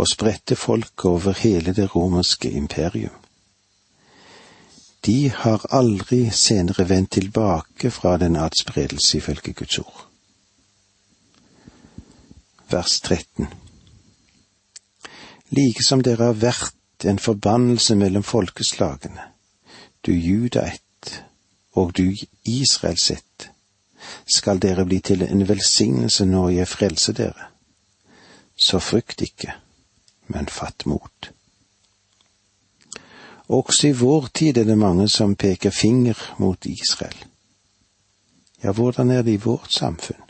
og 0.00 0.08
spredte 0.08 0.56
folket 0.56 1.04
over 1.04 1.32
hele 1.42 1.74
det 1.76 1.94
romerske 1.94 2.50
imperium. 2.50 3.16
De 5.06 5.30
har 5.30 5.66
aldri 5.72 6.30
senere 6.30 6.88
vendt 6.88 7.12
tilbake 7.12 7.90
fra 7.90 8.16
den 8.16 8.36
adspredelse 8.36 9.18
ifølge 9.18 9.52
Guds 9.52 9.78
ord. 9.78 10.06
Vers 12.70 13.00
13 13.00 13.48
Like 15.50 15.84
som 15.84 16.02
dere 16.02 16.30
har 16.30 16.36
vært 16.38 17.04
en 17.04 17.18
forbannelse 17.18 17.96
mellom 17.96 18.22
folkeslagene, 18.22 19.24
du 20.06 20.12
Juda 20.12 20.66
ett 20.68 21.22
og 21.72 21.96
du 21.96 22.14
Israels 22.44 23.10
ett, 23.10 23.48
skal 24.36 24.60
dere 24.62 24.84
bli 24.84 25.00
til 25.00 25.22
en 25.22 25.48
velsignelse 25.48 26.24
når 26.24 26.48
jeg 26.50 26.68
frelser 26.68 27.12
dere. 27.12 27.50
Så 28.56 28.78
frykt 28.78 29.22
ikke, 29.24 29.54
men 30.30 30.46
fatt 30.46 30.86
mot. 30.86 31.30
Også 33.50 33.88
i 33.88 33.96
vår 33.98 34.28
tid 34.34 34.58
er 34.58 34.68
det 34.68 34.78
mange 34.78 35.08
som 35.10 35.34
peker 35.34 35.74
finger 35.74 36.18
mot 36.38 36.66
Israel. 36.66 37.16
Ja, 38.62 38.72
hvordan 38.72 39.10
er 39.10 39.22
det 39.22 39.32
i 39.32 39.42
vårt 39.42 39.72
samfunn? 39.72 40.22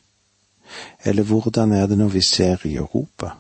Eller 1.05 1.23
hvordan 1.23 1.73
er 1.73 1.87
det 1.87 1.99
når 1.99 2.09
vi 2.09 2.23
ser 2.23 2.67
i 2.67 2.75
Europa? 2.75 3.35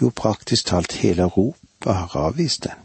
Jo, 0.00 0.10
praktisk 0.10 0.66
talt 0.66 0.92
hele 0.92 1.22
Europa 1.22 1.92
har 1.92 2.16
avvist 2.16 2.64
den. 2.64 2.80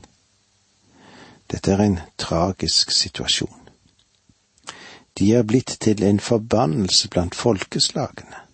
Dette 1.51 1.71
er 1.71 1.85
en 1.85 1.99
tragisk 2.17 2.91
situasjon. 2.91 3.69
De 5.19 5.33
er 5.33 5.43
blitt 5.43 5.77
til 5.81 6.03
en 6.03 6.19
forbannelse 6.19 7.09
blant 7.09 7.35
folkeslagene. 7.35 8.48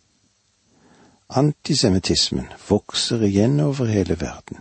Antisemittismen 1.30 2.48
vokser 2.70 3.24
igjen 3.24 3.60
over 3.60 3.86
hele 3.86 4.22
verden. 4.22 4.58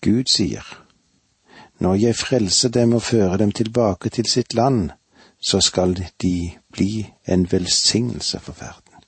Gud 0.00 0.24
sier, 0.32 0.64
når 1.78 1.94
jeg 1.94 2.16
frelser 2.16 2.68
dem 2.68 2.92
og 2.92 3.02
fører 3.02 3.36
dem 3.36 3.52
tilbake 3.52 4.08
til 4.08 4.26
sitt 4.26 4.54
land, 4.54 4.90
så 5.40 5.60
skal 5.60 6.06
de 6.22 6.52
bli 6.72 7.12
en 7.28 7.52
velsignelse 7.52 8.40
for 8.40 8.56
verden. 8.60 9.04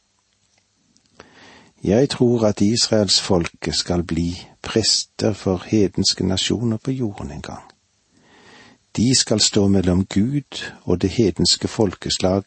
Jeg 1.84 2.10
tror 2.10 2.46
at 2.46 2.60
israelsfolket 2.60 3.74
skal 3.74 4.02
bli 4.02 4.48
prester 4.62 5.32
for 5.32 5.64
hedenske 5.66 6.26
nasjoner 6.26 6.76
på 6.76 6.90
jorden 6.90 7.30
en 7.30 7.42
gang. 7.42 7.64
De 8.96 9.14
skal 9.18 9.40
stå 9.40 9.68
mellom 9.68 10.04
Gud 10.04 10.70
og 10.82 11.02
det 11.02 11.10
hedenske 11.10 11.68
folkeslag 11.68 12.42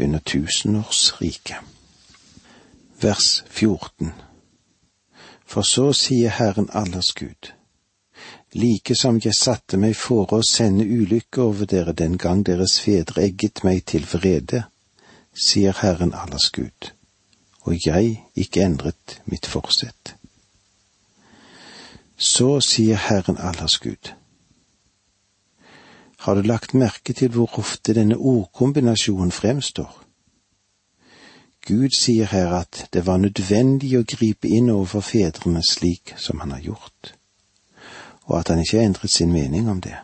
under 0.00 0.18
tusenårsriket. 0.18 1.73
Vers 3.00 3.44
14 3.50 4.12
For 5.46 5.62
så 5.62 5.92
sier 5.92 6.30
Herren 6.30 6.68
allers 6.72 7.12
Gud, 7.14 7.52
like 8.52 8.94
som 8.94 9.20
jeg 9.24 9.34
satte 9.34 9.76
meg 9.76 9.96
for 9.96 10.32
å 10.32 10.42
sende 10.46 10.84
ulykke 10.84 11.42
over 11.42 11.66
dere 11.66 11.92
den 11.92 12.18
gang 12.18 12.46
deres 12.46 12.80
fedre 12.80 13.26
egget 13.28 13.64
meg 13.64 13.84
til 13.86 14.06
vrede, 14.12 14.64
sier 15.34 15.76
Herren 15.82 16.14
allers 16.14 16.50
Gud 16.52 16.94
og 17.64 17.86
jeg 17.86 18.24
ikke 18.36 18.62
endret 18.62 19.20
mitt 19.24 19.46
forsett. 19.46 20.14
Så 22.16 22.60
sier 22.60 22.96
Herren 22.96 23.38
allers 23.40 23.78
Gud. 23.78 24.12
Har 26.24 26.34
du 26.34 26.42
lagt 26.42 26.74
merke 26.74 27.12
til 27.12 27.32
hvor 27.32 27.58
ofte 27.58 27.94
denne 27.94 28.16
ordkombinasjonen 28.16 29.32
fremstår? 29.32 30.03
Gud 31.66 31.96
sier 31.98 32.26
her 32.26 32.52
at 32.52 32.88
det 32.92 33.06
var 33.06 33.16
nødvendig 33.16 33.94
å 33.98 34.04
gripe 34.04 34.48
inn 34.48 34.70
overfor 34.70 35.00
fedrene 35.00 35.62
slik 35.64 36.12
som 36.20 36.40
han 36.44 36.52
har 36.52 36.60
gjort, 36.60 37.14
og 38.28 38.38
at 38.38 38.52
han 38.52 38.60
ikke 38.60 38.78
har 38.78 38.88
endret 38.90 39.10
sin 39.10 39.32
mening 39.32 39.70
om 39.70 39.80
det. 39.80 39.96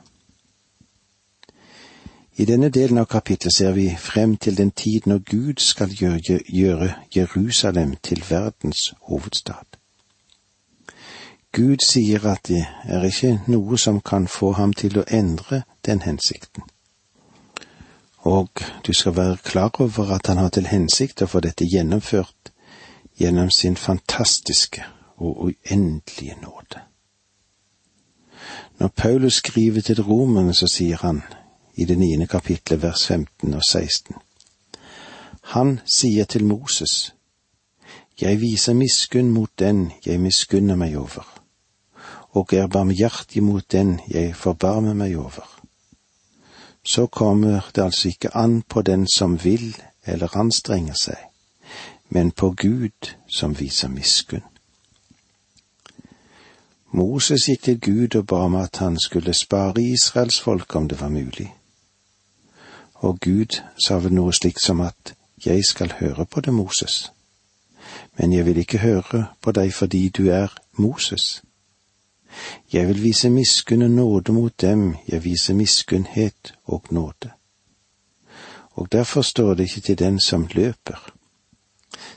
I 2.40 2.44
denne 2.48 2.70
delen 2.72 2.98
av 2.98 3.10
kapittelet 3.12 3.52
ser 3.52 3.74
vi 3.76 3.90
frem 3.98 4.36
til 4.36 4.56
den 4.56 4.70
tid 4.70 5.04
når 5.06 5.18
Gud 5.28 5.60
skal 5.60 5.92
gjøre 5.92 6.94
Jerusalem 7.16 7.96
til 8.02 8.24
verdens 8.30 8.94
hovedstad. 9.10 9.76
Gud 11.52 11.84
sier 11.84 12.24
at 12.30 12.46
det 12.48 12.64
er 12.88 13.04
ikke 13.04 13.40
noe 13.46 13.76
som 13.78 14.00
kan 14.00 14.28
få 14.28 14.52
ham 14.56 14.72
til 14.72 15.00
å 15.00 15.04
endre 15.10 15.64
den 15.84 16.00
hensikten. 16.06 16.62
Og 18.20 18.48
du 18.86 18.92
skal 18.92 19.16
være 19.16 19.36
klar 19.36 19.70
over 19.80 20.14
at 20.14 20.26
han 20.26 20.36
har 20.36 20.48
til 20.48 20.66
hensikt 20.66 21.22
å 21.22 21.26
få 21.26 21.40
dette 21.40 21.64
gjennomført 21.64 22.52
gjennom 23.20 23.50
sin 23.50 23.76
fantastiske 23.76 24.84
og 25.16 25.50
uendelige 25.50 26.36
nåde. 26.42 26.80
Når 28.78 28.88
Paulus 28.88 29.34
skriver 29.34 29.80
til 29.80 30.02
romerne, 30.02 30.54
så 30.54 30.66
sier 30.66 30.96
han 30.96 31.22
i 31.74 31.84
det 31.84 31.98
niende 31.98 32.26
kapitlet 32.26 32.82
vers 32.82 33.06
15 33.06 33.54
og 33.54 33.62
16. 33.70 34.16
Han 35.42 35.80
sier 35.84 36.24
til 36.24 36.44
Moses, 36.44 37.14
Jeg 38.20 38.40
viser 38.40 38.74
miskunn 38.74 39.30
mot 39.30 39.50
den 39.58 39.92
jeg 40.06 40.20
miskunner 40.20 40.76
meg 40.76 40.96
over, 40.96 41.24
og 42.30 42.52
er 42.52 42.66
barmhjertig 42.66 43.42
mot 43.42 43.72
den 43.72 44.00
jeg 44.08 44.36
forbarmer 44.36 44.94
meg 44.94 45.16
over. 45.16 45.59
Så 46.84 47.06
kommer 47.06 47.70
det 47.74 47.82
altså 47.82 48.08
ikke 48.08 48.36
an 48.36 48.62
på 48.62 48.82
den 48.82 49.06
som 49.08 49.44
vil 49.44 49.76
eller 50.06 50.36
anstrenger 50.36 50.94
seg, 50.94 51.18
men 52.08 52.30
på 52.30 52.50
Gud 52.50 53.12
som 53.28 53.58
viser 53.58 53.88
miskunn. 53.88 54.44
Moses 56.92 57.46
gikk 57.46 57.62
til 57.62 57.80
Gud 57.80 58.16
og 58.18 58.26
ba 58.26 58.44
om 58.48 58.54
at 58.58 58.76
han 58.82 58.98
skulle 58.98 59.34
spare 59.34 59.82
Israels 59.82 60.40
folk 60.40 60.74
om 60.76 60.88
det 60.88 61.00
var 61.00 61.08
mulig. 61.08 61.54
Og 62.94 63.20
Gud 63.20 63.60
sa 63.86 64.00
vel 64.02 64.14
noe 64.14 64.32
slikt 64.32 64.62
som 64.64 64.80
at 64.80 65.14
jeg 65.46 65.64
skal 65.64 65.92
høre 66.00 66.26
på 66.26 66.40
det, 66.40 66.54
Moses, 66.54 67.12
men 68.18 68.32
jeg 68.32 68.46
vil 68.46 68.58
ikke 68.58 68.78
høre 68.78 69.26
på 69.40 69.52
deg 69.52 69.72
fordi 69.72 70.08
du 70.08 70.28
er 70.28 70.52
Moses. 70.72 71.42
Jeg 72.72 72.88
vil 72.88 73.02
vise 73.02 73.30
miskunn 73.30 73.82
og 73.82 73.90
nåde 73.90 74.32
mot 74.32 74.60
dem, 74.60 74.96
jeg 75.08 75.24
viser 75.24 75.54
miskunnhet 75.54 76.54
og 76.64 76.84
nåde. 76.90 77.30
Og 78.70 78.92
derfor 78.92 79.22
står 79.22 79.54
det 79.54 79.62
ikke 79.62 79.80
til 79.80 79.98
den 79.98 80.20
som 80.20 80.48
løper, 80.54 81.14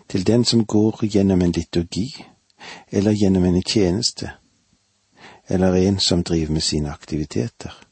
til 0.09 0.27
den 0.27 0.45
som 0.45 0.65
går 0.65 1.05
gjennom 1.05 1.41
en 1.41 1.51
liturgi 1.51 2.25
eller 2.91 3.11
gjennom 3.11 3.43
en 3.43 3.63
tjeneste, 3.63 4.29
eller 5.49 5.73
en 5.73 5.99
som 5.99 6.23
driver 6.23 6.53
med 6.53 6.61
sine 6.61 6.91
aktiviteter. 6.91 7.83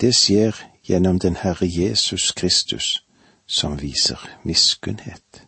Det 0.00 0.14
skjer 0.16 0.56
gjennom 0.88 1.18
den 1.18 1.36
Herre 1.36 1.66
Jesus 1.66 2.32
Kristus, 2.32 3.06
som 3.46 3.82
viser 3.82 4.28
miskunnhet. 4.42 5.42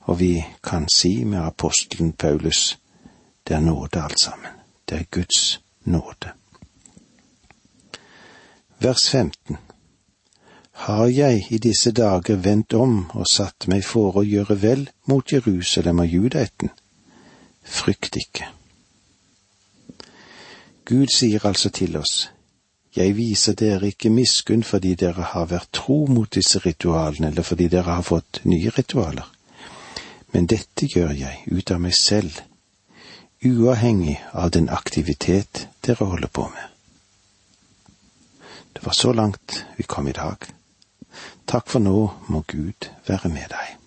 Og 0.00 0.20
vi 0.20 0.44
kan 0.62 0.88
si 0.88 1.24
med 1.24 1.38
apostelen 1.38 2.12
Paulus, 2.12 2.78
det 3.48 3.54
er 3.54 3.60
nåde 3.60 4.02
alt 4.02 4.20
sammen. 4.20 4.52
Det 4.88 4.98
er 4.98 5.04
Guds 5.10 5.60
nåde. 5.84 6.32
Vers 8.78 9.08
15 9.10 9.56
Har 10.72 11.06
jeg 11.06 11.46
i 11.50 11.58
disse 11.58 11.92
dager 11.92 12.36
vendt 12.36 12.74
om 12.74 13.10
og 13.14 13.26
satt 13.30 13.68
meg 13.68 13.84
for 13.84 14.16
å 14.18 14.24
gjøre 14.26 14.56
vel 14.62 14.88
mot 15.06 15.32
Jerusalem 15.32 16.02
og 16.02 16.06
judaeten? 16.06 16.70
Frykt 17.64 18.16
ikke. 18.16 18.48
Gud 20.84 21.08
sier 21.14 21.46
altså 21.46 21.70
til 21.70 21.96
oss, 21.96 22.28
jeg 22.96 23.16
viser 23.16 23.54
dere 23.58 23.88
ikke 23.88 24.10
miskunn 24.10 24.62
fordi 24.62 24.94
dere 24.94 25.30
har 25.32 25.46
vært 25.50 25.72
tro 25.72 26.04
mot 26.06 26.30
disse 26.34 26.60
ritualene, 26.60 27.30
eller 27.30 27.42
fordi 27.42 27.68
dere 27.68 27.96
har 27.96 28.02
fått 28.02 28.42
nye 28.44 28.70
ritualer, 28.70 29.30
men 30.32 30.46
dette 30.46 30.86
gjør 30.86 31.14
jeg 31.16 31.40
ut 31.50 31.70
av 31.70 31.80
meg 31.80 31.96
selv, 31.96 32.42
uavhengig 33.44 34.18
av 34.32 34.50
den 34.50 34.68
aktivitet 34.68 35.66
dere 35.84 36.08
holder 36.08 36.28
på 36.28 36.48
med. 36.48 36.66
Det 38.72 38.86
var 38.86 38.92
så 38.92 39.12
langt 39.12 39.64
vi 39.76 39.84
kom 39.84 40.08
i 40.08 40.16
dag. 40.16 40.36
Takk 41.44 41.68
for 41.68 41.84
nå 41.84 42.10
må 42.26 42.44
Gud 42.48 42.88
være 43.06 43.28
med 43.28 43.52
deg. 43.52 43.83